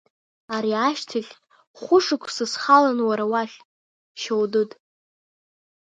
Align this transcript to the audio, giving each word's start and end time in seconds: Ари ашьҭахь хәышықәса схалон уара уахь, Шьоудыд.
Ари 0.55 0.73
ашьҭахь 0.87 1.31
хәышықәса 1.79 2.45
схалон 2.51 2.97
уара 3.09 3.25
уахь, 3.31 3.57
Шьоудыд. 4.19 4.71